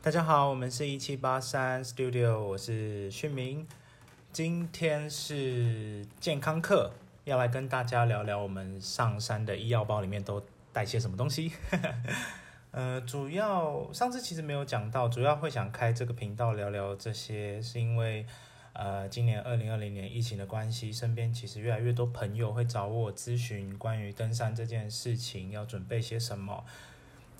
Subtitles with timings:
[0.00, 3.66] 大家好，我们是一七八三 Studio，我是旭明。
[4.32, 6.92] 今天是健康课，
[7.24, 10.40] 要来跟大家聊聊我们上山的医药包里面都
[10.72, 11.50] 带些什么东西。
[12.70, 18.24] 呃，主要上次其实没有讲到，主要会想开这个频道聊聊这些，是因为
[18.74, 26.64] 呃，今年二零二零年疫情的关系，身边其实越来越多朋友会找我咨询关于登山这件事情要准备些什么。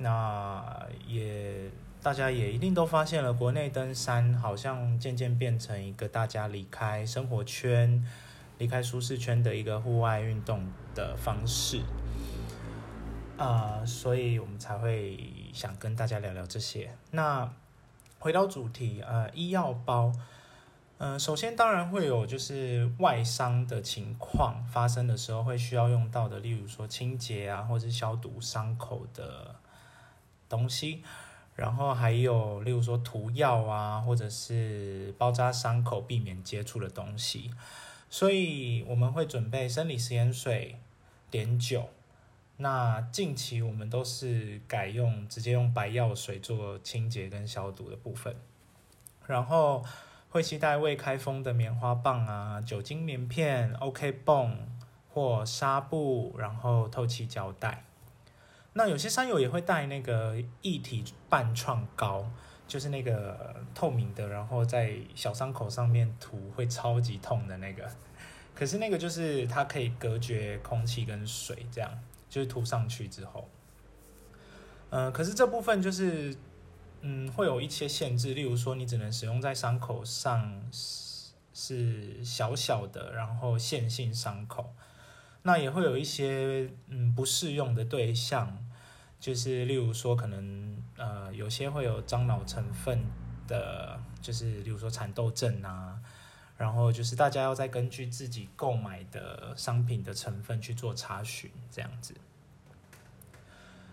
[0.00, 1.70] 那也
[2.02, 8.04] 大家也一定都发现了，国内登山好像渐渐变成一个大家离开生活圈、
[8.58, 11.80] 离开舒适圈的一个户外运动的方式。
[13.36, 15.18] 啊，所以我们才会
[15.52, 16.90] 想跟大家聊聊这些。
[17.10, 17.48] 那
[18.18, 20.12] 回到主题，呃，医药包，
[20.98, 29.54] 嗯，首先当然会有就是外伤的情况发生的时候会需要用到的，例如说清洁啊，或是消毒伤口的
[30.48, 31.04] 东西，
[31.58, 37.50] 然后还有例如说涂药啊，或者是包扎伤口避免接触的东西。
[38.08, 40.78] 所以我们会准备生理食盐水、
[41.32, 41.90] 碘酒。
[42.58, 48.36] 那近期我们都是改用直接用白药水做清洁跟消毒的部分，
[49.26, 49.84] 然后
[50.30, 54.56] 会携带未开封的棉花棒啊、酒精棉片、OK 泵
[55.12, 57.84] 或纱布，然后透气胶带。
[58.78, 62.30] 那有些山友也会带那个一体半创膏，
[62.66, 67.90] 就是那个透明的，然后在小伤口上面涂会超级痛的那个。
[68.54, 71.90] 可是那个就是它可以隔绝空气跟水，这样。
[72.30, 73.48] 就是涂上去之后，
[74.90, 76.36] 呃，可是这部分就是，
[77.00, 80.62] 嗯，会有一些限制，例如说你只能使用在伤口上，
[81.54, 84.74] 是小小的，然后线性伤口，
[85.44, 88.58] 那也会有一些嗯不适用的对象，
[89.20, 93.04] 就是例如说可能呃有些会有樟脑成分
[93.46, 95.98] 的，就是例如说蚕豆症啊。
[96.56, 102.12] 然后就是大家要再根据自己购买的商品的成分去做查询，这样子。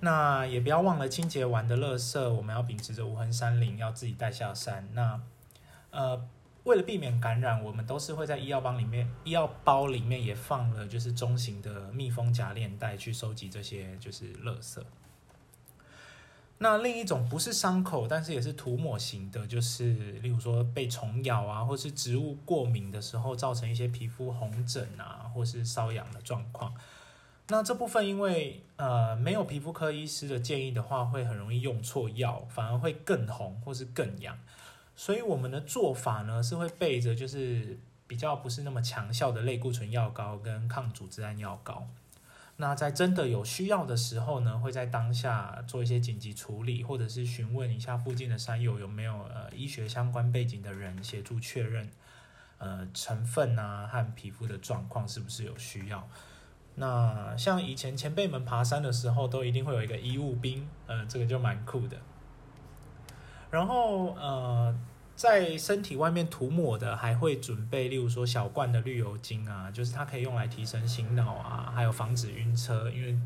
[0.00, 4.88] 那也不要忘了清洁完的垃圾，我们要秉持着无痕山林，要自己带下山。
[4.94, 5.20] 那
[5.90, 6.26] 呃，
[6.64, 14.82] 为了避免感染，我们都是会在医药包里面，医药包里面也放了就是中型的密封夹链袋，去收集这些就是垃圾。
[16.58, 26.72] 那另一种不是伤口，但是也是涂抹型的，就是例如说被虫咬啊，或是植物过敏的时候，造成一些皮肤红疹啊，或是瘙痒的状况。
[27.48, 34.38] 那这部分因为呃没有皮肤科医师的建议的话，会很容易用错药，反而会更红或是更痒。
[34.96, 41.86] 所以我们的做法呢，是会备着就是比较不是那么强效的类固醇药膏跟抗组织胺药膏。
[42.58, 51.90] 那在真的有需要的时候呢，会在当下做一些紧急处理，或者是询问一下附近的山友有没有呃医学相关背景的人协助确认，
[52.58, 56.08] 呃成分啊和皮肤的状况是不是有需要。
[56.76, 61.98] 那像以前前辈们爬山的时候，都一定会有一个医务兵，呃这个就蛮酷的。
[63.50, 64.74] 然后呃。
[65.16, 72.90] 在身体外面涂抹的，还会准备，例如说小罐的绿油精啊，就是它可以用来提神醒脑啊，还有防止晕车。
[72.90, 73.18] 因为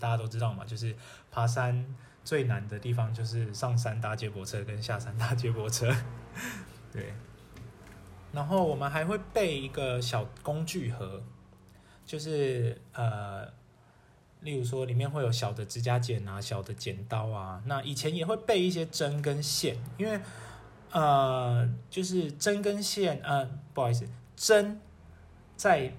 [0.00, 0.92] 大家都知道嘛，就是
[1.30, 1.86] 爬山
[2.24, 5.94] 最难的地方就是上山搭接驳车跟下山搭接驳车。
[6.92, 7.14] 对。
[8.32, 11.22] 然后我们还会备一个小工具盒，
[12.04, 13.46] 就是呃，
[14.40, 17.62] 例如说里面会有小的指甲剪啊、小的剪刀啊。
[17.66, 20.20] 那以前也会备一些针跟线，因为。
[20.90, 23.44] 呃，就是针跟线，呃，
[23.74, 24.80] 不好意思，针
[25.54, 25.92] 在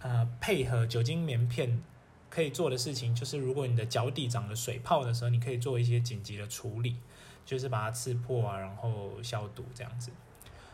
[0.00, 1.82] 呃配合酒精棉片
[2.30, 6.96] 可以做的事情，就是如果你的脚底长了水泡的时候，你可以做一些紧急的处理，
[7.44, 10.12] 就是把它刺破啊，然后消毒这样子。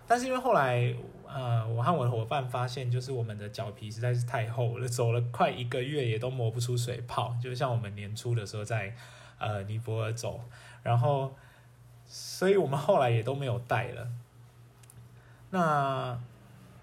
[0.06, 0.94] 但是因为后来，
[1.26, 8.94] 呃，我和我的伙伴发现，就是我们的脚皮实在是太厚了，走了快一个月也都磨不出水泡，就像我们年初的时候在
[9.38, 10.40] 呃尼泊尔走，
[10.82, 11.34] 然后。
[12.16, 14.08] 所以我们后来也都没有带了。
[15.50, 16.16] 那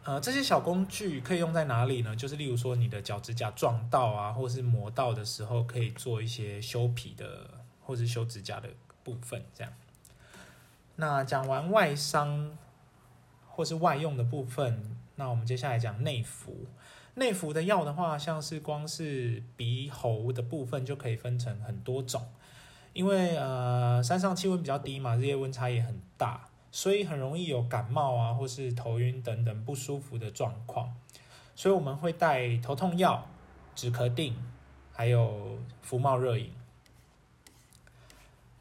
[0.04, 2.13] 呃，这些小工具可以用在哪里呢？
[2.13, 7.50] 就是例如说，你的脚趾甲撞到啊，或是磨到的时候，可以做一些修皮的，
[7.80, 8.68] 或是修指甲的
[9.06, 9.42] 部分。
[9.54, 9.72] 这样。
[10.98, 12.57] 那讲完外伤
[13.48, 16.68] 或是外用的部分，那我们接下来讲内服。
[17.16, 22.28] 内服的药的话，像是光是鼻喉的部分，就可以分成很多种。
[22.93, 30.93] 因为呃山上气温比较低嘛，日夜温差也很大，所以很容易有感冒啊，或是头晕等等不舒服的状况。
[31.55, 33.25] 所以我们会带头痛药、
[33.75, 34.35] 止咳定，
[34.91, 36.51] 还有服冒热饮。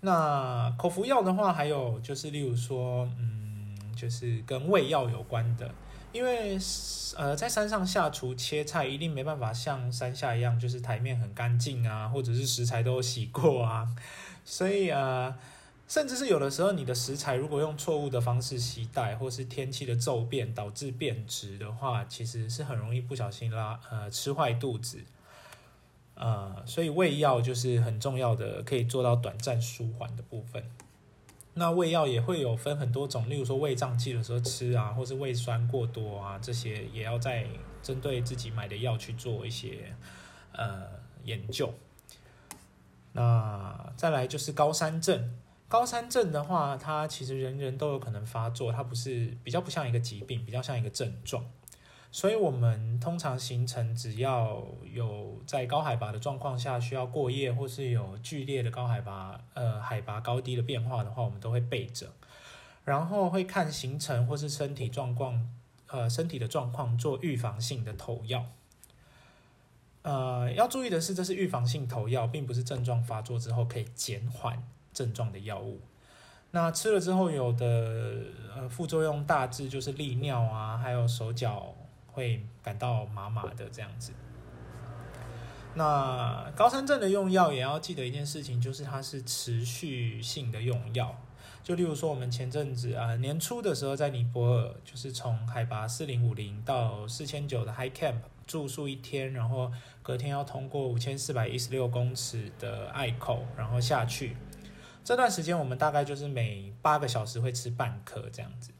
[0.00, 5.74] 那口服药的话，还有就是例如说，嗯，就是跟胃药有关的，
[6.12, 6.58] 因为
[7.16, 13.88] 呃，在山上下厨切菜一定没办法像山下一样，就是台面很干净啊，或者是食材都洗过啊，
[14.44, 15.34] 所以呃。
[15.88, 25.00] 甚至是有的时候，你的食材如果用错误的方式携带，或是天气的骤变导致变质的话，其实是很容易不小心拉呃吃坏肚子，
[26.14, 30.62] 呃，所以胃药就是很重要的，可以做到短暂舒缓的部分。
[31.54, 37.46] 那胃药也会有分很多种，例如说胃胀气的时候吃啊，或是胃酸过多啊，这些也要在
[37.82, 39.94] 针对自己买的药去做一些
[40.52, 40.86] 呃
[41.24, 41.74] 研究。
[43.12, 45.36] 那再来就是高山症。
[45.68, 51.44] 高山症的话，它其实人人都有可能发作，它不是比较不像一个疾病，比较像一个症状。
[52.12, 54.62] 所以，我们通常行程只要
[54.92, 62.08] 有在高海拔的状况下需要过夜，或是有剧烈的高海拔呃海拔高低的变化的话，我们都会备着，
[62.84, 65.48] 然后会看行程或是身体状况
[65.86, 68.46] 呃身体的状况做预防性的投药。
[70.02, 74.62] 呃，要注意的是，这是预防性投药，并不是症状发作之后可以减缓。
[74.92, 75.80] 症状的药物，
[76.50, 78.24] 那吃了之后有的
[78.56, 81.72] 呃副作用大致就是利尿啊，还有手脚
[82.12, 84.12] 会感到麻麻的这样子。
[85.74, 91.16] 那高山症的用药也要记得一件事情，就是它是持续性的用药。
[91.62, 98.16] 就例如说，我们前阵子啊年初的时候在尼泊尔，就是从海拔四零五零到四千九的 High Camp
[98.46, 99.70] 住宿一天，然后
[100.02, 104.36] 隔天要通过五千四百一十六公尺的隘口，然后下去。
[105.04, 108.72] 这段时间我们大概就是每八个小时会吃半颗这样子。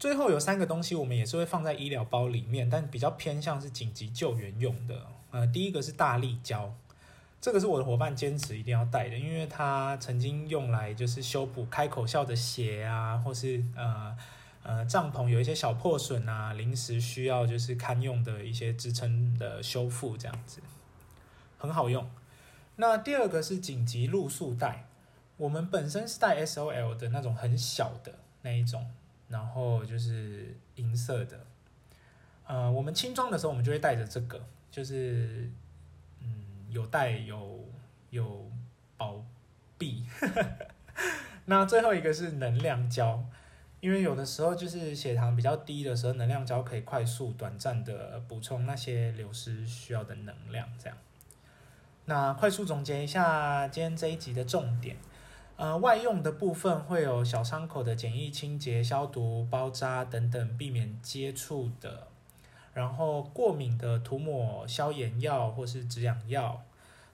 [0.00, 5.06] 最后有三个东西我们也是会放在医疗包里面，但比较偏向是紧急救援用的。
[5.30, 6.72] 呃，第一个是大力胶，
[7.38, 14.16] 这个是我的伙伴坚持一定要带的，因为他曾经用来就是修补开口笑的鞋啊，或是呃
[14.62, 20.62] 呃帐篷有一些小破损啊，临时需要就是堪用的一些支撑的修复这样子，
[21.58, 22.10] 很好用。
[22.76, 24.86] 那第二个是紧急露宿带，
[25.36, 28.86] 我们本身是带 S O L 的那种很小的那一种，
[29.30, 31.46] 然后就是银色的。
[32.46, 35.48] 呃，我们轻装的时候，我们就会带着这个，就是
[36.20, 37.64] 嗯，有带有
[38.10, 38.50] 有
[38.98, 39.24] 保
[39.78, 40.04] 庇。
[41.46, 43.24] 那最后一个是能量胶，
[43.80, 50.98] 因为有的时候就是血糖比较低的时候，能量胶可以快速短暂的补充那些流失需要的能量，这样。
[52.06, 54.96] 那快速总结一下今天这一集的重点，
[55.60, 62.08] 呃，外用的部分会有小伤口的简易清洁、消毒、包扎等等，避免接触的。
[62.72, 66.62] 然后过敏的涂抹消炎药或是止痒药。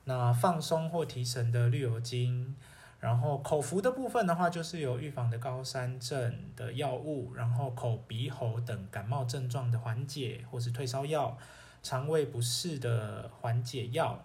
[0.04, 2.54] 那放松或提神的绿油精。
[3.00, 11.36] 然后口服的部分的话，就是有预防的高山症的药物，然后口鼻喉等感冒症状的缓解或是退烧药，
[11.82, 14.24] 肠胃不适的缓解药。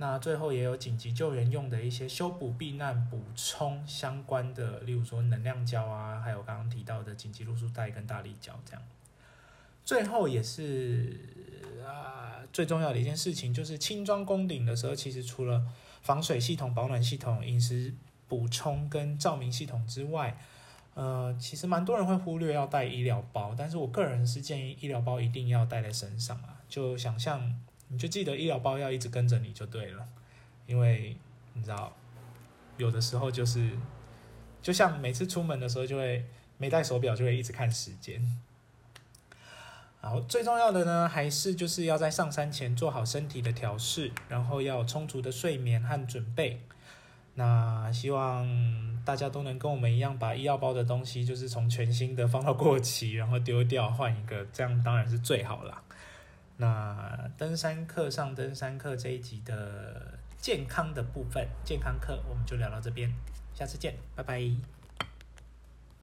[0.00, 8.82] 那最后也有紧急救援用的一些修补避难补充相关的，例如说能量胶啊，还有刚刚提到的紧急露宿带跟大力胶这样。
[9.84, 11.18] 最后也是
[11.84, 15.66] 啊最重要的一件事情，就是轻装攻顶的时候，其实除了
[16.00, 17.92] 防水系统、保暖系统、饮食
[18.28, 20.38] 补充跟照明系统之外，
[20.94, 27.60] 呃，其实蛮多人会忽略要带医疗包，但是我个人是建议医疗包一定要带在身上啊，就想象。
[27.88, 30.06] 你就记得医疗包要一直跟着你就对了，
[30.66, 31.16] 因为
[31.54, 31.96] 你知道，
[32.76, 33.70] 有的时候就是，
[34.60, 36.24] 就像每次出门的时候就会
[36.58, 38.22] 没带手表，就会一直看时间。
[40.00, 46.60] 然后最重要的呢，还是就是要在上山前做好身体的调试，然后要充足的睡眠和准备。
[47.34, 48.46] 那希望
[49.04, 55.82] 大家都能跟我们一样，把医药包的东西就是从全新的放到过期，然后丢掉换一个，这样当然是最好啦。
[56.58, 63.10] 那登山课上登山课这一集的健康的部分，健康课我们就聊到这边，
[63.54, 64.77] 下次见，拜拜。